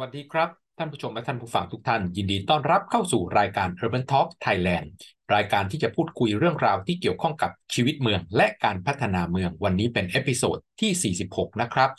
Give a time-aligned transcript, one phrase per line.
[0.00, 4.88] วัสดีครับ ท่านผู้ชมและท่านผู้ฟังทุกท่าน ยินดีต้อนรับเข้าสู่รายการ Urban Talk Thailand
[5.34, 11.90] รายการที่จะพูดคุยเรื่องราวที่เกี่ยวข้องกับชีวิตเมือง และการพัฒนาเมืองวันนี้เป็น episode ที่ 46 นะครับ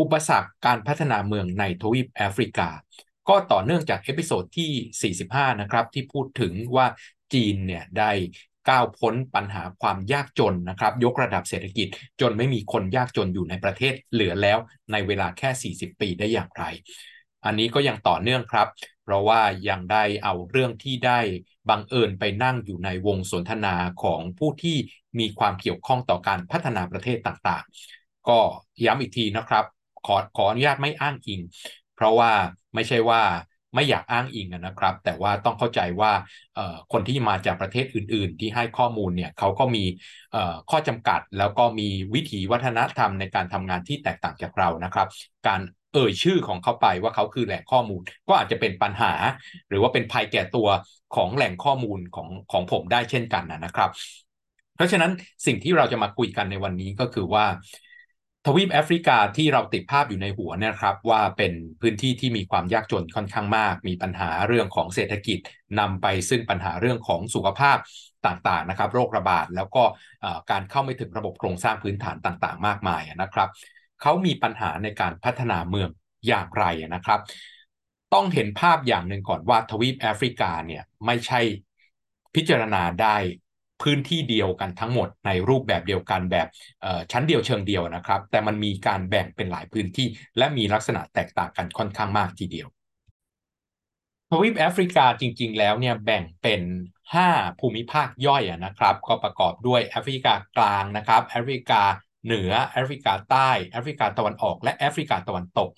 [0.00, 2.68] อุปสรรคการพัฒนาเมืองในทวีปแอฟริกา
[3.28, 6.86] ก็ต่อเนื่องจาก episode ที่ 45 นะครับที่พูดถึงว่า
[7.32, 8.10] จีนเนี่ยได้
[8.68, 11.88] ก้าวพ้นปัญหาความยากจนนะครับ ยกระดับเศรษฐกิจ
[12.20, 14.58] จนไม่มีคนยากจนอยู่ในประเทศเหลือแล้ว
[14.92, 16.64] ในเวลาแค่ 40 ปีได้อย่างไร
[17.44, 18.68] อันนี้ก็ยังต่อเนื่องครับ
[19.02, 21.20] เพราะว่ายังได้เอาเรื่องที่ได้
[21.68, 24.76] บังเอิญไปนั่งอยู่ในวงสนทนาของผู้ที่
[25.18, 28.38] มีความเกี่ยวข้องต่อการพัฒนาประเทศต่างๆ ก็
[28.84, 29.64] ย้ำอีกทีนะครับ
[30.06, 31.40] ขอขออนุญาตไม่อ้างอิง
[31.94, 32.30] เพราะว่า
[32.74, 33.22] ไม่ใช่ว่า
[33.74, 36.12] ไม่อยากอ้างอิงนะครับ แต่ว่าต้องเข้าใจว่า
[36.92, 39.84] คนที่มาจากประเทศอื่น ๆ ที่ให้ข้อมูลเนี่ยเขาก็มี
[40.70, 45.08] ข้อจำกัด แล้วก็มีวิถีวัฒนธรรมในการทำงานที่แตกต่างจากเรานะครับ
[45.46, 45.60] การ
[45.92, 49.12] เอ่ยชื่อของเขาไปว่าเขาคือแหล่งข้อมูล ก็อาจจะเป็นปัญหา
[49.68, 50.68] หรือว่าเป็นภัยแก่ตัว
[51.16, 53.90] ของแหล่งข้อมูลของของผมได้เช่นกันนะครับ
[54.74, 55.10] เพราะฉะนั้น
[55.46, 57.46] สิ่งที่เราจะมาคุยกันในวันนี้ก็คือว่า
[58.46, 65.38] ทวีปแอฟริกาที่เราติดภาพอยู่ในหัวนะครับ ว่าเป็นพื้นที่ที่มีความยากจนค่อนข้างมาก มีปัญหาเรื่องของเศรษฐกิจ
[65.80, 67.78] นำไปซึ่งปัญหาเรื่องของสุขภาพ
[68.26, 69.82] ต่างๆนะครับ โรคระบาดแล้วก็
[70.50, 73.48] การเข้าไม่ถึงระบบโครงสร้างพื้นฐานต่างๆ มากมายนะครับ
[74.02, 75.90] เขามีปัญหาในการพัฒนาเมือง
[76.28, 76.64] อย่างไร
[76.94, 77.20] นะครับ
[78.14, 81.40] ต้องเห็นภาพอย่างหนึ่งก่อนว่าทวีปแอฟริกาเนี่ยไม่ใช่
[82.34, 83.16] พิจารณาได้
[83.82, 86.48] พื้นที่เดียวกันทั้งหมดในรูปแบบเดียวกันแบบ
[87.12, 90.06] ชั้นเดียวเชิงเดียวนะครับ แต่มันมีการแบ่งเป็นหลายพื้นที่
[90.38, 92.68] และมีลักษณะแตกต่างกันค่อนข้างมากทีเดียว
[94.30, 96.62] ทวีปแอฟริกาจริง ๆ แล้วเนี่ยแบ่งเป็น
[97.14, 101.82] 5 ภูมิภาคย่อยนะครับ ก็ประกอบด้วยแอฟริกากลางนะครับแอฟริกา
[102.24, 105.68] เหนือแอฟริกาใต้แอฟริกาตะวันออก และแอฟริกาตะวันตก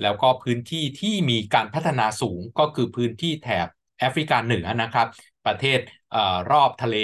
[0.00, 5.06] แล้วก็พื้นที่ที่มีการพัฒนาสูงก็คือพื้นที่แถบแอฟริกาเหนือนะครับ
[5.46, 5.78] ประเทศ
[6.14, 6.16] อ
[6.50, 6.96] รอบทะเล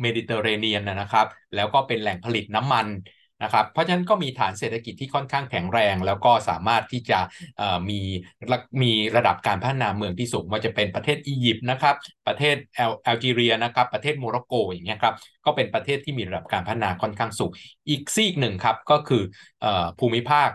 [0.00, 2.86] เมดิเตอร์เรเนียนนะครับ แล้วก็เป็นแหล่งผลิตน้ำมัน
[3.42, 7.18] นะครับเพราะฉะนั้นก็มีฐานเศรษฐกิจที่ค่อนข้างแข็งแรง แล้วก็สามารถที่จะ
[7.90, 8.00] มี
[8.82, 15.14] มีระดับการพัฒนาเมืองที่สูงว่าจะเป็นประเทศอียิปต์นะครับประเทศแอลจีเรียนะครับประเทศโมร็อกโกอย่างเงี้ยครับ
[15.44, 17.50] ก็เป็นประเทศที่มีระดับการพัฒนาค่อนข้างสูง
[17.88, 19.22] อีกซีกหนึ่งครับก็คือ
[19.98, 20.48] ภูมิภาค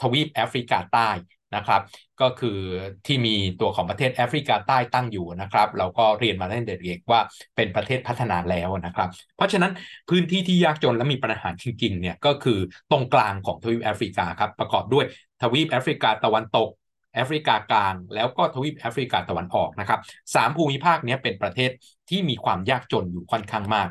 [0.00, 1.10] ทวีปแอฟริกาใต้
[1.56, 1.80] นะครับ
[2.20, 2.58] ก็คือ
[3.06, 7.20] ที่มีตัวของประเทศแอฟริกาใต้ตั้งอยู่นะครับ เราก็เรียนมาตั้งแต่เด็กว่า
[7.56, 9.72] เป็นประเทศพัฒนาแล้วนะครับ เพราะฉะนั้น
[10.10, 12.58] พื้นที่ที่ยากจนและมีปัญหาจริงๆเนี่ยก็คือ
[12.90, 15.04] ตรงกลางของทวีปแอฟริกาครับประกอบด้วย
[15.42, 16.68] ทวีปแอฟริกาตะวันตก
[17.14, 20.00] แอฟริกากลางแล้วก็ทวีปแอฟริกาตะวันออกนะครับ
[20.34, 21.70] สามภูมิภาคนี้เป็นประเทศ
[22.10, 23.88] ที่มีความยากจนอยู่ค่อนข้างมาก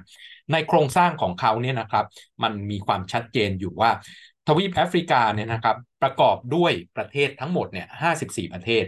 [0.51, 2.05] ในโครงสร้างของเขาเนี่ยนะครับ
[2.43, 3.91] มันมีความชัดเจนอยู่ว่า
[4.57, 8.84] วีปแอฟริกาเนี่ยนะครับ ประกอบด้วยประเทศทั้งหมดเนี่ย54ประเทศ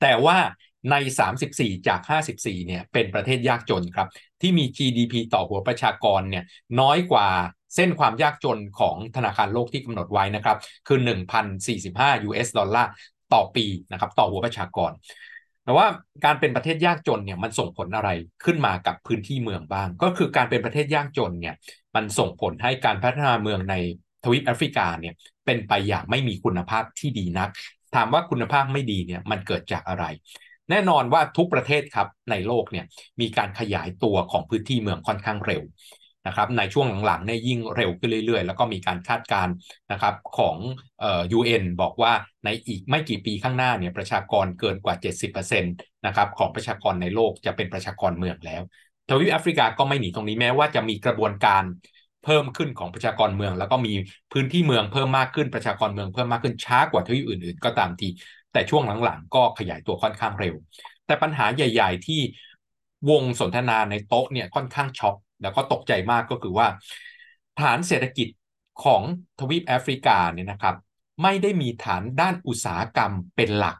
[0.00, 0.38] แต่ว่า
[0.90, 0.94] ใน
[1.30, 2.00] 34 จาก
[2.34, 4.08] 54 เนี่ย เป็นประเทศยากจนครับ
[4.40, 6.44] ที่มี GDP ต่อหัวประชากรเนี่ย
[6.80, 7.28] น้อยกว่า
[7.74, 10.56] เส้นความยากจนของธนาคารโลกที่กำหนดไว้นะครับ
[10.88, 10.98] คือ
[11.58, 12.90] 1,045 US ดอลลาร์
[13.34, 14.90] ต่อปีนะครับ ต่อหัวประชากร
[15.64, 15.86] แต่ว่า
[16.24, 18.10] การเป็นประเทศยากจนเนี่ยมันส่งผลอะไร
[18.44, 21.54] ขึ้นมากับพื้นที่เมืองบ้าง ก็คือการเป็นประเทศยากจนเนี่ย
[21.94, 23.74] มันส่งผลให้การพัฒนาเมืองใน
[24.32, 25.14] วีปแอฟริกาเนี่ย
[25.46, 27.48] เป็นไปอย่างไม่มีคุณภาพที่ดีนัก
[27.94, 30.04] ถามว่าคุณภาพไม่ดีเนี่ยมันเกิดจากอะไร
[30.70, 32.84] แน่นอนว่าทุกประเทศครับในโลกเนี่ย
[33.20, 35.62] มีการขยายตัวของพื้นที่เมืองค่อนข้างเร็ว
[36.26, 39.54] นะครับในช่วงหลังๆเนี่ยยิ่งเร็วขึ้นเรื่อยๆ แล้วก็มีการคาดการณ์
[39.92, 40.56] นะครับของ
[41.00, 42.12] เอ่อ UN บอกว่า
[42.44, 45.74] ในอีกไม่กี่ปีข้างหน้าเนี่ยประชากรเกินกว่า 70%
[46.06, 48.62] นะครับของประชากรในโลกจะเป็นประชากรเมืองแล้ว
[49.08, 51.62] ทวีปแอฟริกาก็ไม่หนีตรงนี้แม้ว่าจะมีกระบวนการ
[52.28, 53.92] เพิ่มขึ้นของประชากรเมือง แล้วก็มี
[54.32, 58.08] พื้นที่เมืองเพิ่มมากขึ้นประชากรเมืองเพิ่มมากขึ้นช้ากว่าทวีปอื่น ๆ ก็ตามที
[58.52, 60.54] แต่ช่วงหลังๆ ก็ขยายตัวค่อนข้างเร็ว
[61.06, 62.20] แต่ปัญหาใหญ่ ๆ ที่
[63.10, 66.66] วงสนทนาในโต๊ะเนี่ยค่อนข้างช็อกแล้วก็ตกใจมากก็คือว่า
[67.60, 68.28] ฐานเศรษฐกิจ
[68.84, 69.02] ของ
[69.38, 70.76] ทวีปแอฟริกาเนี่ยนะครับ
[71.22, 73.76] ไม่ได้มีฐานด้านอุตสาหกรรมเป็นหลัก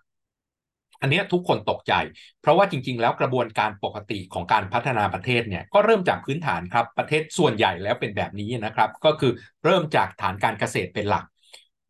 [1.01, 1.93] อันนี้ทุกคนตกใจ
[2.41, 9.33] เพราะว่าจริง ๆ แล้วกระบวนการปกติของการพัฒนาประเทศเนี่ยก็เริ่มจากพื้นฐานครับประเทศส่วนใหญ่แล้วเป็นแบบนี้นะครับ ก็คือ
[9.65, 11.25] เริ่มจากฐานการเกษตรเป็นหลัก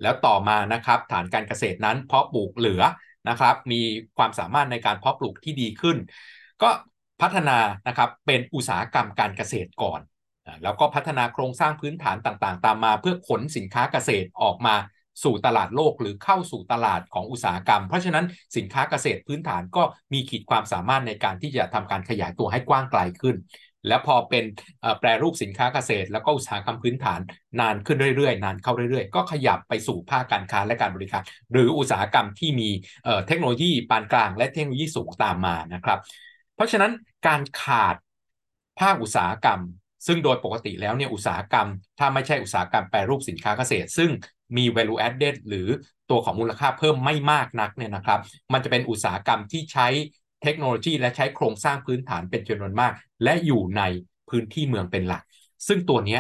[0.02, 2.82] แล้วต่อมานะครับฐานการเกษตรนั้นเพาะปลูกเหลือ
[3.28, 3.80] นะครับ มี
[4.16, 5.96] ความสามารถในการเพาะปลูกที่ดีขึ้น
[6.62, 6.70] ก็
[7.22, 7.58] พัฒนา
[7.88, 10.00] นะครับเป็นอุตสาหกรรมการเกษตรก่อน
[10.62, 14.74] แล้วก็พัฒนาโครงสร้างพื้นฐานต่างๆ ตามมาเพื่อขนสินค้าเกษตรออกมา
[15.24, 18.24] สู่ตลาดโลกหรือเข้าสู่ตลาดของอุตสาหกรรม เพราะฉะนั้น
[18.56, 19.82] สินค้าเกษตรพื้นฐานก็
[20.12, 23.36] มีขีดความสามารถในการที่จะทำการขยายตัวให้กว้างไกลขึ้น
[23.86, 24.44] แล้วพอเป็น
[25.00, 27.20] แปรรูปสินค้าเกษตร แล้วก็อุตสาหกรรมพื้นฐาน
[27.60, 31.22] นานขึ้นเรื่อยๆ นานเข้าเรื่อยๆ ก็ขยับไปสู่ภาคการค้าและการบริการ
[31.52, 32.68] หรืออุตสาหกรรมที่มี
[33.26, 35.98] เทคโนโลยีปานกลาง และเทคโนโลยีสูงตามมานะครับ
[36.54, 36.92] เพราะฉะนั้น
[37.26, 37.96] การขาด
[38.80, 39.60] ภาคอุตสาหกรรม
[40.06, 41.68] ซึ่งโดยปกติแล้วเนี่ยอุตสาหกรรม
[41.98, 44.10] ถ้าไม่ใช่อุตสาหกรรมแปรรูปสินค้าเกษตร ซึ่ง
[44.56, 45.68] มี value added หรือ
[46.10, 48.20] ตัวของมูลค่าเพิ่มไม่มากนักเนี่ยนะครับ
[48.52, 49.88] มันจะเป็นอุตสาหกรรมที่ใช้
[50.42, 52.92] เทคโนโลยีและใช้โครงสร้างพื้นฐานเป็นจำนวนมาก
[53.24, 53.82] และอยู่ใน
[54.30, 55.22] พื้นที่เมืองเป็นหลัก
[55.66, 56.18] ซึ่งตัวนี้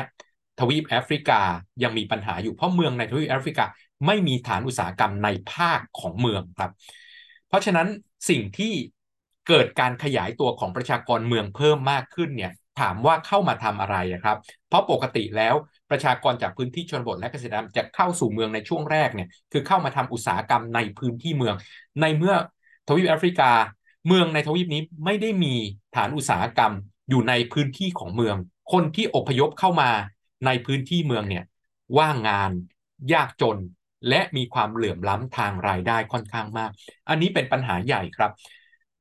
[0.58, 1.40] ทวีปแอฟริกา
[1.82, 3.64] ยังมีปัญหาอยู่เพราะเมืองในทวีปแอฟริกา
[4.06, 6.72] ไม่มีฐานอุตสาหกรรมในภาคของเมืองครับ
[7.48, 7.88] เพราะฉะนั้น
[8.28, 8.72] สิ่งที่
[9.48, 14.36] เกิดการขยายตัวของประชากรเมืองเพิ่มมากขึ้นเนี่ยถามว่าเข้ามาทำอะไรครับ
[14.68, 15.54] เพราะปกติแล้ว
[15.90, 21.54] ประชากรจากพื้นที่ชนบทและเกษตรกรรมจะเข้าสู่เมืองในช่วงแรกเนี่ยคือเข้ามาทำอุตสาหกรรมในพื้นที่เมือง
[22.00, 22.34] ในเมื่อ
[22.88, 23.50] ทวีปแอฟริกา
[24.06, 25.54] เมืองในทวีปนี้ไม่ได้มี
[25.96, 26.72] ฐานอุตสาหกรรม
[27.10, 28.36] อยู่ในพื้นที่ของเมือง
[28.72, 29.90] คนที่อพยพเข้ามา
[30.46, 31.44] ในพื้นที่เมืองเนี่ย
[31.98, 32.50] ว่างงาน
[33.12, 33.58] ยากจน
[34.08, 36.70] และมีความเหลื่อมล้ำทางรายได้ค่อนข้างมาก
[37.08, 38.30] อันนี้เป็นปัญหาใหญ่ครับ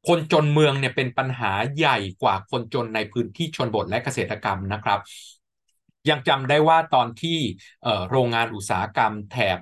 [0.07, 4.99] คนจนเมืองเนี่ยเป็นปัญหาใหญ่กว่าคนจนในพื้นที่ชนบทและเกษตรกรรมนะครับ
[6.09, 7.37] ยังจำได้ว่าตอนที่
[8.11, 9.57] โรงงานอุตสาหกรรมแถบ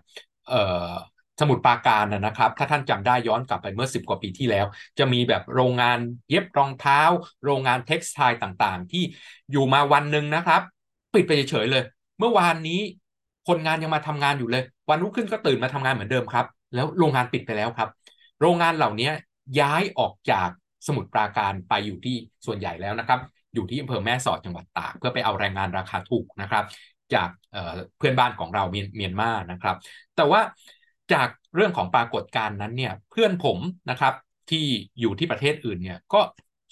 [1.40, 4.66] สมุทรปราการนะครับ ถ้าท่านจำได้ย้อนกลับไปเมื่อ 10 กว่าปีที่แล้ว
[5.00, 5.98] จะมีแบบโรงงาน
[6.30, 7.02] เย็บรองเท้า
[7.46, 9.04] โรงงานเท็กซ์ไทต่างๆ ที่
[9.52, 10.62] อยู่มาวันหนึ่งนะครับ
[11.14, 11.84] ปิดไปเฉยๆเลย
[12.20, 12.80] เมื่อวานนี้
[13.48, 17.90] คนงานยังมาทำงานอยู่เลย วันรุ่งขึ้นก็ตื่นมาทำงานเหมือนเดิมครับ แล้วโรงงานปิดไปแล้วครับ
[18.42, 19.10] โรงงานเหล่านี้
[19.60, 20.50] ย้ายออกจาก
[20.88, 22.16] สมุทรปราการไปอยู่ที่
[22.46, 23.20] ส่วนใหญ่แล้วนะครับ
[23.56, 26.64] อยู่ที่อำเภอแม่สอดจังหวัดตาก เพื่อไปเอาแรงงานราคาถูกนะครับ
[27.14, 27.30] จาก
[27.98, 29.76] เพื่อนบ้านของเราเมียนมานะครับ
[30.16, 30.42] แต่ว่า
[31.14, 33.60] จากเรื่องของปรากฏการณ์นั้นเนี่ยเพื่อนผม
[33.90, 34.14] นะครับ
[34.50, 34.66] ที่
[35.00, 36.22] อยู่ที่ประเทศอื่นเนี่ยก็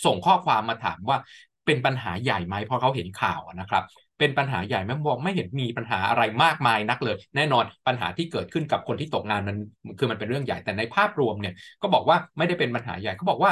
[0.06, 1.18] ส่งข้อความมาถามว่า
[1.66, 3.84] เป็นปัญหาใหญ่ไหมเพราะเขาเห็นข่าวนะครับ
[4.20, 9.58] เป็นปัญหาใหญ่ไหมบอกไม่เห็นมีปัญหาอะไรมากมายนักเลย แน่นอนปัญหาที่เกิดขึ้นกับคนที่ตกงานมัน
[10.00, 13.52] คือมันเป็นเรื่องใหญ่แต่ในภาพรวมเนี่ยก็บอกว่าไม่ได้เป็นปัญหาใหญ่เขาบอกว่า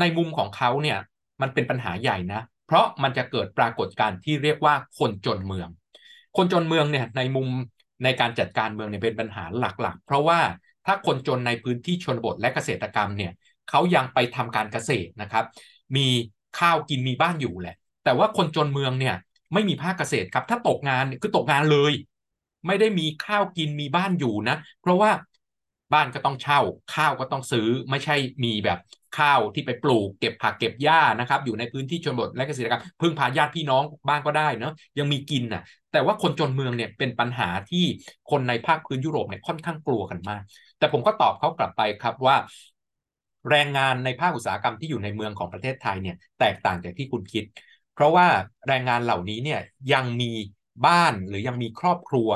[0.00, 0.98] ในมุมของเขาเนี่ย
[1.42, 5.68] มันเป็นปัญหาใหญ่นะ เพราะมันจะเกิดปรากฏการณ์ที่เรียกว่าคนจนเมือง
[6.36, 7.48] คนจนเมืองเนี่ยในมุม
[8.04, 10.40] ในการจัดการเมืองเนี่ยเป็นปัญหาหลักๆ เพราะว่า
[10.86, 13.32] ถ้าคนจนในพื้นที่ชนบทและเกษตรกรรมเนี่ย
[13.68, 15.44] เขายังไปทำการเกษตรนะครับ
[15.96, 16.06] มี
[16.58, 19.16] ข้าวกินมีบ้านอยู่แหละ แต่ว่าคนจนเมืองเนี่ย
[19.52, 21.92] ไม่มีภาคเกษตรครับ ถ้าตกงานคือตกงานเลย
[22.66, 25.10] ไม่ได้มีข้าวกินมีบ้านอยู่นะ เพราะว่า
[25.92, 26.60] บ้านก็ต้องเช่า
[26.94, 28.78] ข้าวก็ต้องซื้อไม่ใช่มีแบบ
[29.18, 35.62] ข้าวที่ไปปลูกเก็บผักเก็บหญ้านะครับอยู่ในพื้นที่ชนบทและเกษตรกรรมพึ่งพาญาติพี่น้องบ้างก็ได้เนาะยังมีกินน่ะ
[35.92, 37.84] แต่ว่าคนจนเมืองเนี่ยเป็นปัญหาที่
[38.30, 40.42] คนในภาคพื้นยุโรปเนี่ยค่อนข้างกลัวกันมาก
[40.78, 42.36] แต่ผมก็ตอบเขากลับไปครับว่า
[43.50, 47.44] แรงงานในภาคอุตสาหกรรมที่อยู่ในเมืองของประเทศไทยเนี่ยแตกต่างจากที่คุณคิด
[47.94, 48.26] เพราะว่า
[48.68, 49.60] แรงงานเหล่านี้เนี่ย
[49.92, 50.30] ยังมี
[50.86, 52.28] บ้านหรือยังมีครอบครัว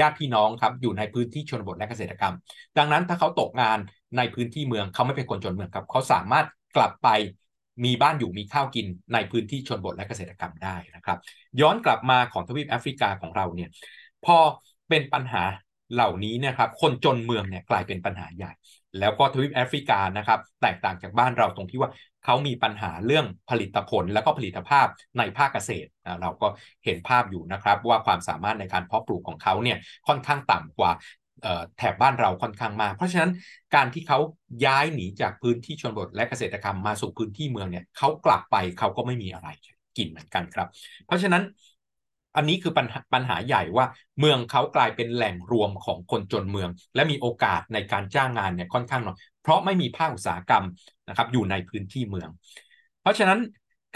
[0.00, 2.34] ญาติพี่น้องครับอยู่ในพื้นที่ชนบทและเกษตรกรรม
[2.78, 3.78] ดังนั้นถ้าเขาตกงาน
[4.16, 6.46] ในพื้นที่เมืองเขาไม่เป็นคนจนเมืองครับ เขาสามารถ
[6.76, 7.08] กลับไป
[7.84, 11.18] มีบ้านอยู่มีข้าวกินในพื้นที่ชนบทและเกษตรกรรมได้นะครับ
[11.60, 13.70] ย้อนกลับมาของทวีปแอฟริกาของเราเนี่ย
[14.24, 14.36] พอ
[14.88, 15.42] เป็นปัญหา
[15.92, 18.52] เหล่านี้นะครับ คนจนเมืองเนี่ยกลายเป็นปัญหาใหญ่
[18.98, 21.90] แล้วก็ทวีปแอฟริกานะครับ แตกต่างจากบ้านเราตรงที่ว่า
[22.24, 24.86] เขามีปัญหาเรื่องผลิตผลและก็ผลิตภาพ
[25.18, 25.88] ในภาคเกษตร
[26.20, 26.46] เราก็
[26.84, 30.92] เห็นภาพอยู่นะครับว่าความสามารถในการเพาะปลูกของเขาเนี่ยค่อนข้างต่ำกว่า
[31.76, 33.30] แถบบ้านเราค่อนข้างมาก เพราะฉะนั้น
[33.74, 34.18] การที่เขา
[34.64, 39.48] ย้ายหนีจากพื้นที่ชนบทและเกษตรกรรมมาสู่พื้นที่เมืองเนี่ยเขากลับไปเขาก็ไม่มีอะไร
[39.96, 40.68] กินเหมือนกันครับ
[41.06, 41.42] เพราะฉะนั้น
[42.36, 43.86] อันนี้คือปัญหาปัญหาใหญ่ว่า
[44.18, 50.64] เมืองเขากลายเป็นแหล่งรวมของคนจนเมือง และมีโอกาสในการจ้างงานเนี่ยค่อนข้างน้อยเพราะไม่มีภาคอุตสาหกรรม
[51.08, 52.30] นะครับอยู่ในพื้นที่เมือง
[53.00, 53.40] เพราะฉะนั้น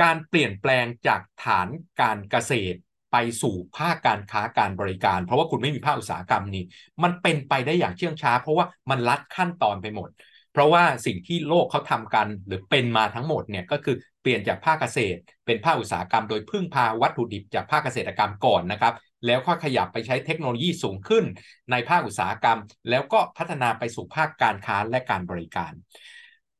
[0.02, 1.68] การเปลี่ยนแปลงจากฐาน
[2.00, 2.78] การเกษตร
[3.12, 6.64] ไปสู่ภาคการค้าการบริการ เพราะว่าคุณไม่มีภาคอุตสาหกรรมนี่
[7.02, 10.09] มันเป็นไปได้อย่างเชื่องช้า เพราะว่ามันลัดขั้นตอนไปหมด
[10.52, 13.97] เพราะว่าสิ่งที่โลกเขาทำกันหรือเป็นมาทั้งหมดเนี่ยก็คือ
[14.28, 18.94] ลี่ยนจากภาคเกษตร เป็นภาคอุตสาหกรรมโดยพึ่งพาวัตถุดิบจากภาคเกษตรกรรมก่อนนะครับ
[19.26, 21.25] แล้วค่อยขยับไปใช้เทคโนโลยีสูงขึ้น
[21.70, 22.58] ในภาคอุตสาหกรรม
[22.90, 25.73] แล้วก็พัฒนาไปสู่ภาคการค้าและการบริการ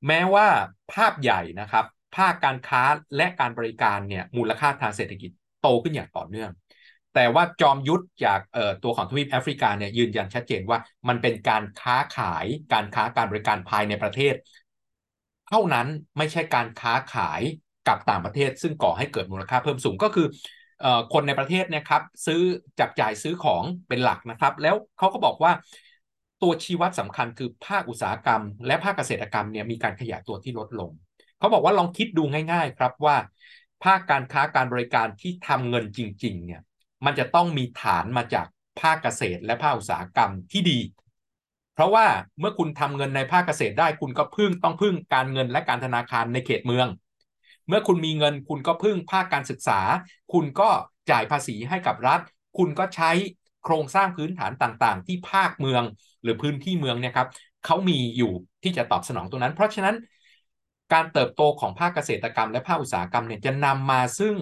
[0.07, 0.47] แม้ว่า
[0.93, 1.85] ภาพใหญ่นะครับ
[2.17, 2.83] ภาคการค้า
[3.17, 5.31] และการบริการเนี่ยมูลค่าทางเศรษฐกิจ
[5.63, 6.51] โตขึ้นอย่างต่อเนื่อง
[7.15, 8.41] แต่ว่าจอมยุทธจาก
[8.85, 14.35] ตัวของทวีปแอฟริกาเนี่ยยืนยันชัดเจนว่ามันเป็นการค้าขายการค้าการบริการภายในประเทศ
[15.49, 15.87] เท่านั้น
[16.19, 17.43] ไม่ใช่การค้าขาย
[17.87, 20.27] กับต่างประเทศ ซึ่งก่อให้เกิดมูลค่าเพิ่มสูงก็คือ
[21.13, 22.41] คนในประเทศนี่ยครับ ซื้อ
[22.81, 25.53] จับจ่ายซื้อของเป็นหลักนะครับ แล้วเขาก็บอกว่า
[26.43, 30.91] ตัวชี้วัดสำคัญคือภาคอุตสาหกรรม และภาคเกษตรกรรมเนี่ยมีการขยายตัวที่ลดลง
[31.39, 33.17] เขาบอกว่าลองคิดดูง่าย ๆ ครับว่า
[33.85, 36.61] ภาคการค้าการบริการที่ทำเงินจริง ๆ เนี่ย
[37.05, 38.47] มันจะต้องมีฐานมาจาก
[38.81, 40.79] ภาคเกษตรและภาคอุตสาหกรรมที่ดี
[41.79, 42.07] เพราะว่า
[42.41, 46.87] เมื่อคุณทำเงินในภาคเกษตรได้ คุณก็พึ่งต้องพึ่งการเงินและการธนาคารในเขตเมือง
[47.69, 49.81] เมื่อคุณมีเงินคุณก็พึ่งภาคการศึกษา
[50.33, 50.69] คุณก็
[51.11, 52.21] จ่ายภาษีให้กับรัฐ
[52.59, 53.11] คุณก็ใช้
[53.65, 55.83] โครงสร้างพื้นฐานต่างๆ ที่ภาคเมือง
[56.23, 57.29] หรือพื้นที่เมืองเนี่ยครับ
[57.65, 58.33] เขามีอยู่
[58.63, 59.97] ที่จะตอบสนองตรงนั้น เพราะฉะนั้น
[60.93, 64.35] การเติบโตของภาคเกษตรกรรมและภาคอุตสาหกรรมเนี่ยจะนำมาซึ่ง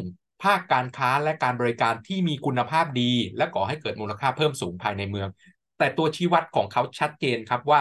[0.45, 5.29] ภาคการค้าและการบริการที่มีคุณภาพดี และก่อให้เกิดมูลค่าเพิ่มสูงภายในเมือง
[5.79, 7.81] แต่ตัวชี้วัดของเขาชัดเจนครับว่า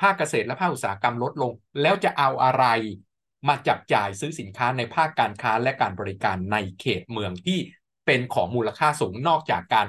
[0.00, 2.64] ภาคเกษตรและภาคอุตสาหกรรมลดลง แล้วจะเอาอะไร
[3.48, 7.58] มาจับจ่ายซื้อสินค้าในภาคการค้าและการบริการในเขตเมืองที่
[8.06, 9.86] เป็นของมูลค่าสูงนอกจากการ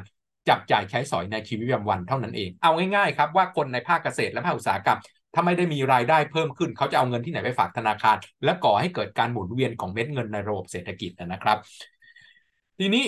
[0.49, 4.99] จับจ่ายใช้สอยในชีวิตประจำวันเท่านั้นเอง เอาง่ายๆครับว่าคนในภาคเกษตรและภาคอุตสาหกรรม
[5.33, 11.57] ถ้าไม่ได้มีรายได้เพิ่มขึ้น เขาจะเอาเงินที่ไหนไปฝากธนาคาร และก่อให้เกิดการหมุนเวียนของเม็ดเงินในระบบเศรษฐกิจนะครับ
[12.79, 13.03] ทีนี้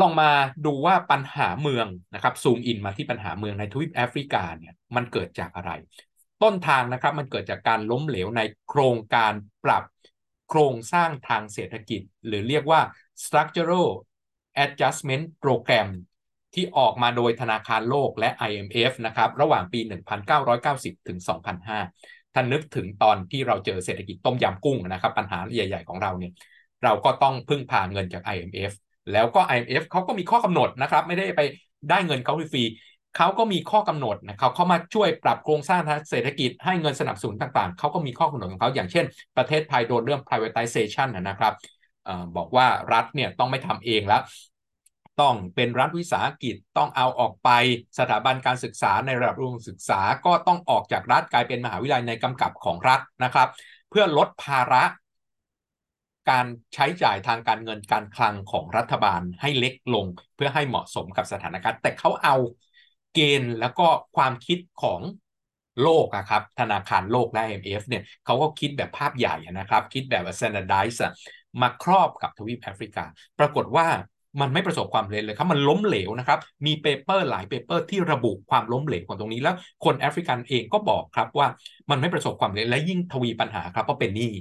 [0.00, 0.30] ลองมา
[0.66, 5.70] ดูว่าปัญหาเมืองนะครับซูมอินมาที่ปัญหาเมืองในทวีปแอฟริกาเนี่ยมันเกิดจากอะไร
[6.42, 9.32] ต้นทางนะครับมันเกิดจากการล้มเหลวในโครงการ
[9.64, 9.84] ปรับ
[10.48, 12.80] โครงสร้างทางเศรษฐกิจ หรือเรียกว่า
[13.24, 13.88] structural
[14.64, 15.88] adjustment program
[16.54, 19.80] ที่ออกมาโดยธนาคารโลกและ IMF นะครับระหว่างปี
[20.44, 21.18] 1990 ถึง
[21.76, 26.32] 2005 ท่านนึกถึงตอนที่เราเจอเศรษฐกิจต้มยำกุ้งนะครับ ปัญหาใหญ่ ๆ ของเราเนี่ย
[26.84, 28.72] เราก็ต้องพึ่งพาเงินจาก IMF
[29.12, 31.40] แล้วก็ IMF เขาก็มีข้อกำหนดนะครับ ไม่ได้ไป
[31.90, 32.64] ได้เงินเขาฟรี
[33.16, 39.04] เขาก็มีข้อกำหนดนะเขาเข้ามาช่วยปรับโครงสร้างทางเศรษฐกิจให้เงินสนับสนุนต่างๆ เขาก็มีข้อกำหนดของเขาอย่างเช่น
[39.36, 41.54] ประเทศไทยโดนเรื่อง privatization นะครับ
[42.08, 44.22] อบอกว่ารัฐเนี่ยต้องไม่ทำเองแล้ว
[45.20, 47.50] ต้องเป็นรัฐวิสาหกิจต้องเอาออกไป
[47.98, 53.48] สถาบันการศึกษาในระดับอุดมศึกษาก็ต้องออกจากรัฐกลายเป็นมหาวิทยาลัยในกำกับของรัฐนะครับ
[53.90, 54.82] เพื่อลดภาระ
[56.30, 60.06] การใช้จ่ายทางการเงินการคลังของรัฐบาลให้เล็กลง
[60.36, 62.36] เพื่อให้เหมาะสมกับสถานการณ์ แต่เขาเอา
[63.14, 65.00] เกณฑ์แล้วก็ความคิดของ
[65.82, 70.98] โลกอะครับ ธนาคารโลกและ IMF เนี่ยเขาก็คิดแบบภาพใหญ่นะครับ คิดแบบ standardize
[71.60, 73.04] มาครอบกับทวีปแอฟริกา
[73.38, 73.86] ปรากฏว่า
[74.40, 79.54] มันไม่ประสบความสำเร็จเลยครับ มันล้มเหลวนะครับ มี paper หลาย paper ที่ระบุความล้มเหลวของตรงนี้แล้ว
[79.84, 81.48] คนแอฟริกันเองก็บอกครับว่า
[81.90, 84.32] มันไม่ประสบความสำเร็จและยิ่งทวีปัญหาครับเพราะเป็นหนี้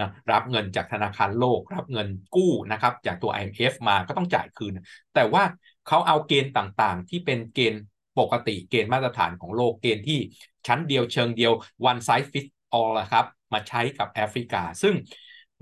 [0.00, 4.72] นะรับเงินจากธนาคารโลก รับเงินกู้นะครับจากตัว IMF มาก็ต้องจ่ายคืน
[5.14, 5.42] แต่ว่า
[5.86, 7.82] เขาเอาเกณฑ์ต่างๆ ที่เป็นเกณฑ์
[8.18, 10.18] ปกติเกณฑ์มาตรฐานของโลกเกณฑ์ที่
[10.66, 11.52] ชั้นเดียวเชิงเดียว
[11.90, 14.94] one size fits all ครับมาใช้กับแอฟริกา ซึ่ง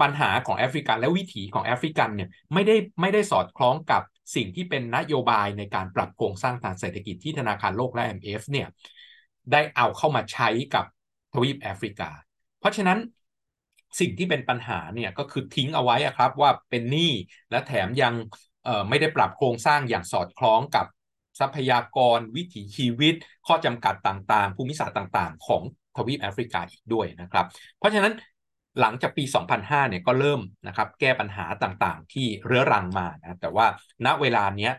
[0.03, 4.03] ปัญหาของแอฟริกันและวิถีของแอฟริกันเนี่ยไม่ได้ไม่ได้สอดคล้องกับ
[4.35, 8.69] สิ่งที่เป็นนโยบายในการปรับโครงสร้างทางเศรษฐกิจที่ธนาคารโลกและ IMF เนี่ย
[9.53, 10.85] ได้เอาเข้ามาใช้กับ
[11.33, 12.11] ทวีปแอฟริกา
[12.61, 12.99] เพราะฉะนั้น
[14.01, 17.13] สิ่งที่เป็นปัญหาเนี่ยก็คือทิ้งเอาไว้ครับว่าเป็นหนี้
[17.51, 18.15] และแถมยัง
[18.89, 20.87] ไม่ได้ปรับโครงสร้างอย่างสอดคล้องกับ
[21.41, 23.15] ทรัพยากร วิถีชีวิต
[23.47, 25.63] ข้อจำกัดต่างๆ ภูมิศาสตร์ต่างๆ ของ
[25.97, 27.47] ทวีปแอฟริกาอีกด้วยนะครับ
[27.79, 28.13] เพราะฉะนั้น
[28.81, 29.25] หลังจากปี
[29.59, 33.67] 2005 เนี่ยก็เริ่มนะครับแก้ปัญหาต่างๆ ที่เรื้อรังมานะแต่ว่า
[34.07, 34.73] ณเวลาเนี้ย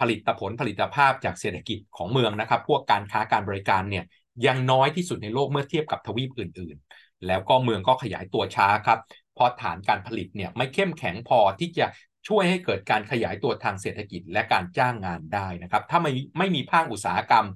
[0.00, 4.04] ผลิตผลผลิตภาพจากเศรษฐกิจของเมืองนะครับ พวกการค้าการบริการเนี่ย
[4.46, 8.98] ยังน้อยที่สุดในโลกเมื่อเทียบกับทวีปอื่น ๆ แล้วก็เมืองก็ขยายตัวช้าครับ
[9.34, 11.86] เพราะฐานการผลิตเนี่ยไม่เข้มแข็งพอที่จะ
[12.28, 17.46] ช่วยให้เกิดการขยายตัวทางเศรษฐกิจและการจ้างงานได้นะครับ ถ้าไม่ไม่มีภาคอุตสาหกรรม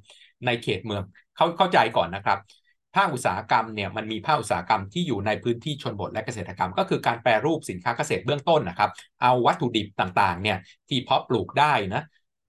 [0.47, 1.03] ในเขตเมือง
[1.37, 2.39] เขาเข้าใจก่อนนะครับ
[2.97, 8.91] ภาคอุตสาหกรรมเนี่ยมันมีภาคอุตสาหกรรมที่อยู่ในพื้นที่ชนบทและเกษตรกรรม ก็คือการแปรรูปสินค้าเกษตรเบื้องต้นนะครับ
[9.23, 10.59] เอาวัตถุดิบต่างๆเนี่ย
[10.89, 12.03] ที่เพาะปลูกได้นะ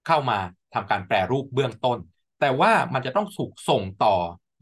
[0.08, 0.38] เข้ามา
[0.74, 1.98] ทำการแปรรูปเบื้องต้น
[2.42, 4.16] แต่ว่ามันจะต้องถูกส่งต่อ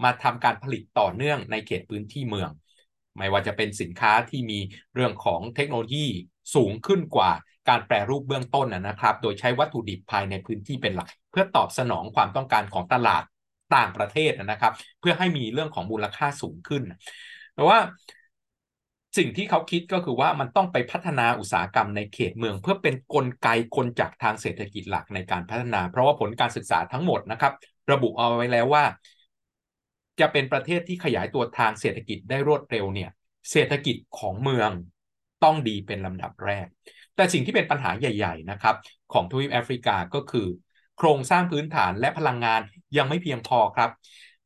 [0.04, 2.50] มาทำการผลิตต่อเนื่องในเขตพื้นที่เมือง
[3.18, 4.60] ไม่ว่าจะเป็นสินค้าที่มี
[4.94, 6.06] เรื่องของเทคโนโลยี
[6.56, 7.32] สูงขึ้นกว่า
[7.70, 13.24] การแปรรูปเบื้องต้นนะครับ โดยใช้วัตถุดิบภายในพื้นที่เป็นหลัก เพื่อตอบสนองความต้องการของตลาด
[13.76, 16.84] ต่างประเทศนะครับ เพื่อให้มีเรื่องของมูลค่าสูงขึ้น
[17.56, 17.80] แต่ว่า
[19.18, 27.54] สิ่งที่เขาคิดก็คือว่ามันต้องไปพัฒนาอุตสาหกรรมในเขตเมือง เพื่อเป็นนกลไกคนจักทางเศรษฐกิจหลักในการพัฒนา เพราะว่าผลการศึกษาทั้งหมดนะครับ
[27.92, 28.84] ระบุเอาไว้แล้วว่า
[30.20, 33.10] จะเป็นประเทศที่ขยายตัวทางเศรษฐกิจได้รวดเร็วเนี่ย
[33.52, 34.72] เศรษฐกิจของเมือง
[35.44, 36.68] ต้องดีเป็นลำดับแรก
[37.16, 38.76] แต่สิ่งที่เป็นปัญหาใหญ่ ๆ นะครับ
[39.14, 40.48] ของทวีปแอฟริกาก็คือ
[41.04, 42.62] โครงสร้างพื้นฐานและพลังงาน
[42.98, 43.90] ยังไม่เพียงพอครับ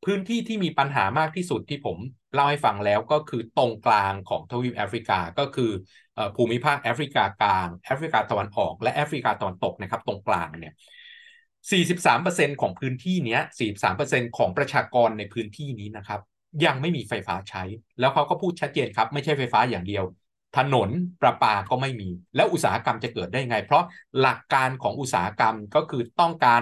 [0.05, 1.97] พื้นที่ที่มีปัญหามากที่สุดที่ผม
[2.33, 5.71] เล่าให้ฟังแล้วก็คือตรงกลางของทวีปแอฟริกาก็คือ
[6.35, 10.73] ภูมิภาคแอฟริกากลางแอฟริกาตะวันออก และแอฟริกาตะวันตกนะครับ ตรงกลางเนี่ย
[11.71, 16.19] 43%ของพื้นที่นี้43%ของประชากรในพื้นที่นี้นะครับ
[16.65, 17.63] ยังไม่มีไฟฟ้าใช้
[17.99, 20.03] แล้วเขาก็พูดชัดเจนครับ ไม่ใช่ไฟฟ้าอย่างเดียว
[20.57, 20.89] ถนน
[21.21, 23.83] ประปาก็ไม่มี แล้วอุตสาหกรรมจะเกิดได้ไง เพราะ
[24.19, 26.61] หลักการของอุตสาหกรรมก็คือต้องการ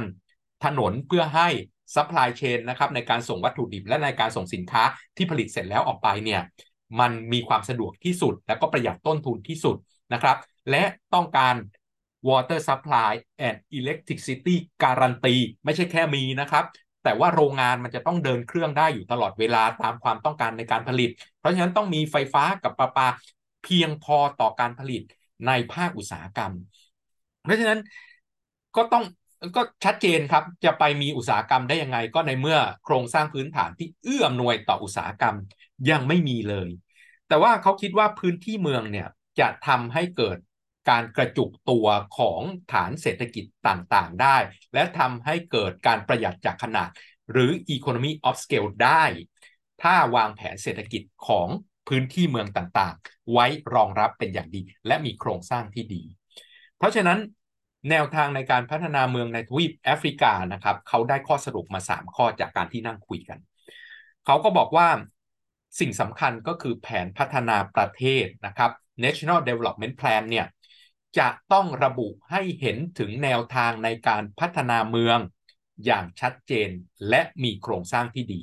[0.66, 1.48] ถนนเพื่อให้
[1.96, 4.84] supply chain นะครับในการส่งวัตถุดิบและในการส่งสินค้า
[5.18, 6.42] ที่ผลิตเสร็จแล้วออกไปเนี่ย
[7.00, 9.76] มันมีความสะดวกที่สุด แล้วก็ประหยัดต้นทุนที่สุด
[10.14, 10.38] นะครับ
[10.70, 10.84] และ
[11.14, 11.56] ต้องการ
[12.30, 13.12] water supply
[13.48, 16.66] and electricity guarantee ไม่ใช่แค่มีนะครับ
[17.04, 21.10] แต่ว่าโรงงานมันจะต้องเดินเครื่องได้อยู่ตลอดเวลาตามความต้องการในการผลิต
[21.40, 23.08] เพราะฉะนั้นต้องมีไฟฟ้ากับประปา
[23.64, 25.02] เพียงพอต่อการผลิต
[25.48, 26.54] ในภาคอุตสาหกรรม
[27.44, 27.80] เพราะฉะนั้น
[28.76, 29.04] ก็ต้อง
[29.56, 35.36] ก็ชัดเจนครับจะไปมีอุตสาหกรรมได้ยังไง ก็ในเมื่อโครงสร้างพื้นฐานที่เอื้ออำนวยต่ออุตสาหกรรม
[35.90, 36.70] ยังไม่มีเลย
[37.28, 39.08] แต่ว่าเขาคิดว่าพื้นที่เมืองเนี่ย
[39.40, 40.38] จะทำให้เกิด
[40.90, 42.42] การกระจุกตัวของ
[42.74, 44.38] ฐานเศรษฐกิจต่างๆได้
[44.74, 46.90] และทำให้เกิดการประหยัดจากขนาด
[47.32, 49.04] หรือ economy of scale ได้
[49.82, 51.48] ถ้าวางแผนเศรษฐกิจของ
[51.88, 56.04] พื้นที่เมืองต่างๆ ไว้รองรับเป็นอย่างดี และมีโครงสร้างที่ดี
[56.78, 57.20] เพราะฉะนั้น
[57.90, 63.40] แนวทางในการพัฒนาเมืองในทวีปแอฟริกานะครับเขาได้ข้อสรุปมา 3 ข้อจากการที่นั่งคุยกัน
[64.26, 64.88] เขาก็บอกว่า
[65.80, 68.72] สิ่งสำคัญก็คือแผนพัฒนาประเทศนะครับ
[69.04, 70.48] National Development Plan เนี่ย
[71.18, 75.20] จะต้องระบุให้เห็นถึงแนวทางในการพัฒนาเมือง
[75.86, 76.70] อย่างชัดเจน
[77.10, 78.42] และมีโครงสร้างที่ดี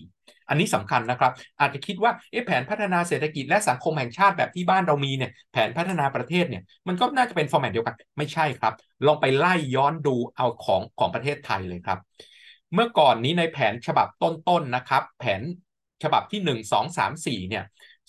[0.50, 2.12] อันนี้สำคัญนะครับ อาจจะคิดว่า
[2.46, 8.74] แผนพัฒนาเศรษฐกิจและสังคมแห่งชาติแบบที่บ้านเรามีเนี่ยแผนพัฒนาประเทศเนี่ยมันก็น่าจะเป็นฟอร์แมตเดียวกันไม่ใช่ครับ
[9.06, 11.98] ลองไปไล่ย้อนดูเอาของของประเทศไทยเลยครับ
[12.74, 15.42] เมื่อก่อนนี้ในแผนฉบับต้นๆนนะครับ แผน
[16.02, 17.64] ฉบับที่ 1 2 3 4เนี่ย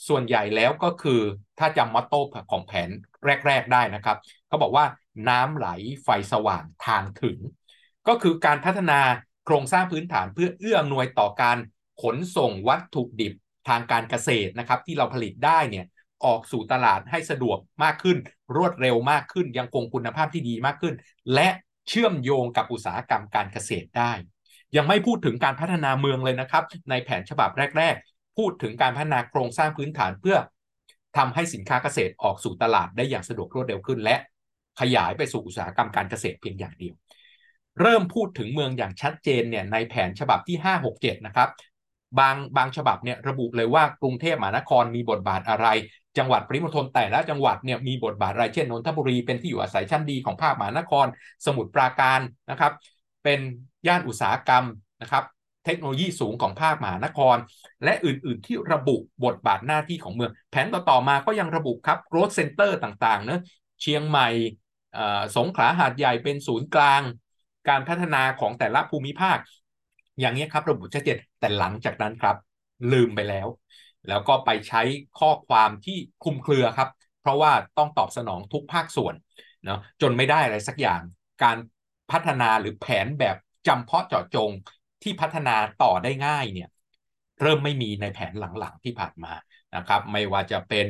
[0.07, 1.19] ส่วนใหญ่แล้วก็คือ
[1.59, 2.19] ถ้าจำมอตโต้
[2.51, 2.89] ของแผน
[3.25, 4.17] แรก ๆ ได้นะครับ
[4.47, 4.85] เขาบอกว่า
[5.29, 5.67] น้ำไหล
[6.03, 7.37] ไฟสว่างทางถึง
[8.07, 8.99] ก็คือการพัฒนา
[9.45, 11.57] โครงสร้างพื้นฐานเพื่อเอื้ออำนวยต่อการ
[12.01, 13.33] ขนส่งวัตถุดิบ
[13.69, 15.85] ทางการเกษตรนะครับ ที่เราผลิตได้เนี่ย
[16.25, 18.17] ออกสู่ตลาดให้สะดวกมากขึ้น
[18.55, 20.95] รวดเร็วมากขึ้น ยังคงคุณภาพที่ดีมากขึ้น
[21.33, 21.49] และ
[21.89, 24.11] เชื่อมโยงกับอุตสาหกรรมการเกษตรได้
[24.75, 30.37] ยังไม่พูดถึงการพัฒนาเมืองเลยนะครับ ในแผนฉบับแรก ๆ พูดถึงการพัฒนาโครงสร้างพื้นฐานเพื่อ
[31.17, 34.15] ทำให้สินค้าเกษตรออกสู่ตลาดได้อย่างสะดวกรวดเร็วขึ้น และ
[34.79, 36.95] ขยายไปสู่อุตสาหกรรมการเกษตรเพียงอย่างเดียว
[37.81, 40.57] เริ่มพูดถึงเมืองอย่างชัดเจนเนี่ยในแผนฉบับที่
[40.91, 41.49] 567 นะครับ
[42.19, 45.67] บางบางฉบับเนี่ยระบุเลยว่ากรุงเทพมหานครมีบทบาทอะไร
[46.17, 51.05] จังหวัดปริมณฑลแต่ละจังหวัดเนี่ยมีบทบาทอะไรเช่นนนทบุรีเป็นที่อยู่อาศัยชั้นดีของภาคมหานคร
[51.45, 52.19] สมุทรปราการ
[52.51, 52.73] นะครับ
[53.23, 53.39] เป็น
[53.87, 54.65] ย่านอุตสาหกรรม
[55.01, 55.23] นะครับ
[55.65, 57.37] เทคโนโลยีสูงของภาคมหานคร
[57.83, 58.95] และอื่นๆที่ระบุ
[59.25, 63.41] บทบาทหน้าที่ของเมือง แผนต่อๆมาก็ยังระบุครับ growth center ต่างๆเนะ
[63.81, 64.27] เชียงใหม่
[65.37, 67.01] สงขลาหาดใหญ่เป็นศูนย์กลาง
[67.69, 69.37] การพัฒนาของแต่ละภูมิภาค
[70.21, 72.35] อย่างนี้ครับระบุชัดเจนแต่หลังจากนั้นครับ
[72.91, 73.47] ลืมไปแล้ว
[74.07, 74.81] แล้วก็ไปใช้
[75.19, 76.89] ข้อความที่คลุมเครือครับ
[77.21, 79.15] เพราะว่าต้องตอบสนองทุกภาคส่วน
[79.65, 81.01] เนาะจนไม่ได้อะไรสักอย่าง
[81.43, 81.57] การ
[82.11, 83.35] พัฒนาหรือแผนแบบ
[83.67, 84.51] จำเพาะเจาะจง
[85.03, 86.69] ที่พัฒนาต่อได้ง่ายเนี่ย
[87.41, 89.33] เริ่มไม่มีในแผนหลังๆที่ผ่านมา
[89.75, 90.85] นะครับ ไม่ว่าจะเป็น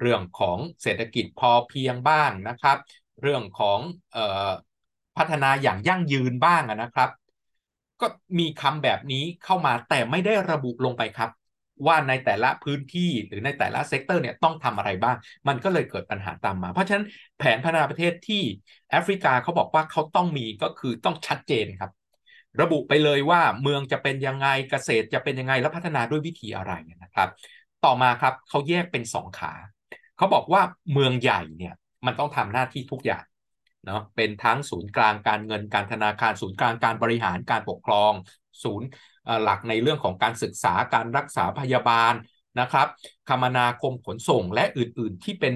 [0.00, 2.78] เรื่องของเศรษฐกิจพอเพียงบ้างนะครับ
[3.22, 3.80] เรื่องของ
[4.16, 4.18] อ
[4.48, 4.50] อ
[5.18, 7.10] พัฒนาอย่างยั่งยืนบ้างนะครับ
[8.02, 8.06] ก็
[8.38, 11.30] มีคำแบบนี้เข้ามาแต่ไม่ได้ระบุลงไปครับ
[11.86, 15.16] ว่าในแต่ละพื้นที่หรือในแต่ละ sector เนี่ยต้องทำอะไรบ้าง
[15.48, 17.06] มันก็เลยเกิดปัญหาตามมา เพราะฉะนั้น
[17.38, 18.42] แผนพัฒนาประเทศที่
[18.90, 21.90] แอฟริกาเขาบอกว่าเขาต้องมีก็คือต้องชัดเจนครับ
[22.60, 27.28] ระบุไปเลยว่าเมืองจะเป็นยังไงเกษตรจะเป็นยังไงและพัฒนาด้วยวิธีอะไรนะครับ
[27.84, 29.52] ต่อมาครับเขาแยกเป็นสองขา
[30.16, 30.62] เขาบอกว่า
[30.92, 31.74] เมืองใหญ่เนี่ย
[32.06, 33.24] มันต้องทำหน้าที่ทุกอย่าง
[33.90, 38.12] นาะเป็นทั้งศูนย์กลางการเงินการธนาคารศูนย์กลางการบริหารการปกครอง
[38.64, 38.86] ศูนย์
[39.42, 42.14] หลักในเรื่องของการศึกษาการรักษาพยาบาล
[42.60, 42.88] นะครับ
[43.28, 45.54] คมนาคมขนส่งและอื่นๆ ที่เป็น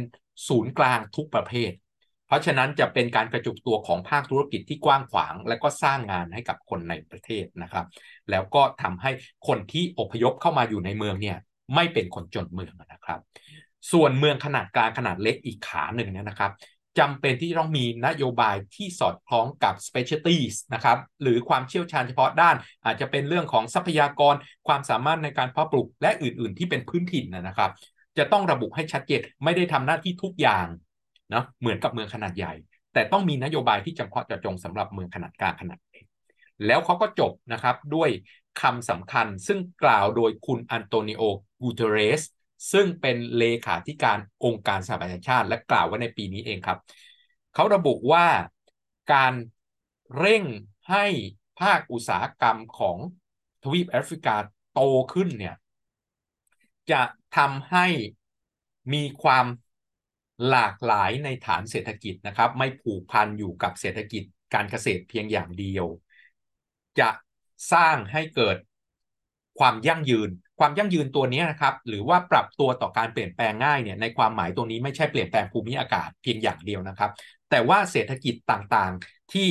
[0.48, 1.70] ศูนย์กลางทุกประเภท
[2.26, 7.86] เพราะฉะนั้นจะเป็นการกระจุกตัวของภาคธุรกิจที่กว้างขวาง และก็สร้างงานให้กับคนในประเทศนะครับ
[8.30, 9.10] แล้วก็ทำให้
[9.48, 11.36] คนที่อพยพเข้ามาอยู่ในเมืองเนี่ย
[11.74, 13.20] ไม่เป็นคนจนเมืองนะครับ
[13.92, 16.52] ส่วนเมืองขนาดกลางขนาดเล็กอีกขาหนึ่งเนี่ยนะครับ
[16.98, 24.34] จำเป็นที่ต้องมีนโยบายที่สอดคล้องกับ specialties นะครับหรือความเชี่ยวชาญเฉพาะด้าน อาจจะเป็นเรื่องของทรัพยากร
[24.68, 27.70] ความสามารถในการเพาะปลูกและอื่น ๆ ที่เป็นพื้นถิ่นนะครับ
[28.18, 30.66] จะต้องระบุให้ชัดเจนไม่ได้ทำหน้าที่ทุกอย่าง
[31.34, 32.52] นะเหมือนกับเมืองขนาดใหญ่
[32.92, 36.04] แต่ต้องมีนโยบายที่จำเพาะเจาะจงสำหรับเมืองขนาดกลางขนาดเล็ก
[36.66, 38.10] แล้วเขาก็จบนะครับด้วย
[38.62, 41.22] คำสำคัญซึ่งกล่าวโดยคุณอันโตนิโอ
[41.60, 42.22] กูเตเรส
[42.72, 46.78] ซึ่งเป็นเลขาธิการองค์การสหประชาชาติ และกล่าวไว้ในปีนี้เองครับ
[47.54, 48.26] เขาระบุว่า
[49.12, 49.34] การ
[50.18, 50.44] เร่ง
[50.90, 51.04] ให้
[51.60, 52.98] ภาคอุตสาหกรรมของ
[53.62, 54.36] ทวีปแอฟริกา
[54.72, 54.80] โต
[55.12, 55.56] ขึ้นเนี่ย
[56.90, 57.02] จะ
[57.36, 57.86] ทำให้
[58.92, 59.46] มีความ
[60.48, 64.22] หลากหลายในฐานเศรษฐกิจนะครับ ไม่ผูกพันอยู่กับเศรษฐกิจ
[64.54, 65.86] การเกษตรเพียงอย่างเดียว
[67.00, 67.08] จะ
[67.72, 68.56] สร้างให้เกิด
[69.58, 77.10] ความยั่งยืน ความยั่งยืนตัวนี้นะครับหรือว่าปรับตัวต่อการเปลี่ยนแปลงง่ายเนี่ยในความหมายตัวนี้ไม่ใช่เปลี่ยนแปลงภูมิอากาศเพียงอย่างเดียวนะครับ
[77.50, 79.48] แต่ว่าเศรษฐกิจต่างๆ ที่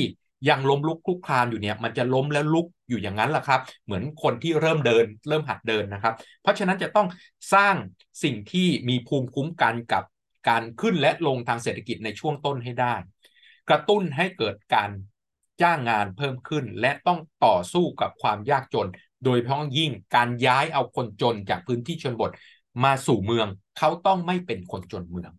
[0.48, 7.06] ยังล้มลุกคลุกคลานอยู่เนี่ยมันจะล้มแล้วลุกอยู่อย่างนั้นแหละครับ เหมือนคนที่เริ่มเดิน เริ่มหัดเดินนะครับ เพราะฉะนั้นจะต้อง
[7.54, 7.74] สร้าง
[8.22, 10.04] สิ่งที่มีภูมิคุ้มกันกับ
[10.48, 12.94] การขึ้นและลงทางเศรษฐกิจในช่วงต้นให้ได้
[13.68, 14.90] กระตุ้นให้เกิดการ
[15.62, 18.88] จ้างงานเพิ่มขึ้น และต้องต่อสู้กับความยากจน
[19.24, 22.30] โดยพ้องยิ่งการย้ายเอาคนจนจากพื้นที่ชนบท
[22.84, 23.48] มาสู่เมือง
[23.78, 25.32] เขาต้องไม่เป็นคนจนเมือง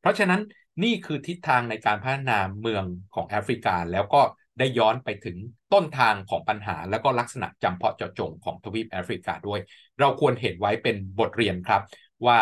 [0.00, 0.40] เพราะฉะนั้น
[0.82, 2.84] นี่คือทิศทางในการพัฒนาเมือง
[3.14, 4.20] ของแอฟริกา แล้วก็
[4.58, 5.36] ได้ย้อนไปถึง
[5.72, 9.60] ต้นทางของปัญหา แล้วก็ลักษณะจำเพาะเจาะจงของทวีปแอฟริกาด้วย
[10.00, 11.82] เราควรเห็นไว้เป็นบทเรียนครับ
[12.26, 12.38] ว่า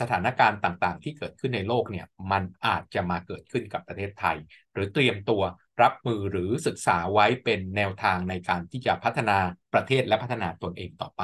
[0.00, 4.36] สถานการณ์ต่างๆ ที่เกิดขึ้นในโลกเนี่ยมันอาจจะมาเกิดขึ้นกับประเทศไทย
[4.72, 5.42] หรือเตรียมตัว
[5.82, 9.38] รับมือหรือศึกษาไว้เป็นแนวทางในการที่จะพัฒนา
[9.74, 11.22] ประเทศและพัฒนาตนเองต่อไป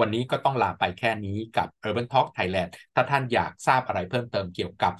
[0.00, 4.92] วันนี้ก็ต้องลาไปแค่นี้กับ Urban Talk Thailand ถ้าท่านอยากทราบอะไรเพิ่มเติมเกี่ยวกับ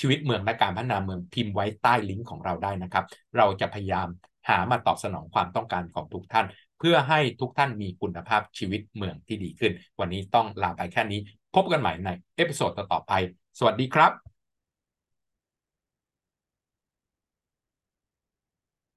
[0.00, 3.04] ชีวิตเมืองและการพัฒนาเมืองพิมพ์ไว้ใต้ลิงก์ของเราได้นะครับ
[3.36, 4.08] เราจะพยายาม
[4.48, 6.46] หามาตอบสนองความต้องการของทุกท่าน
[6.78, 11.20] เพื่อให้ทุกท่านมีคุณภาพชีวิตเมืองที่ดีขึ้น วันนี้ต้องลาไปแค่นี้
[11.54, 13.12] พบกันใหม่ในเอพิโซดต่อไป
[13.58, 14.37] สวัสดีครับ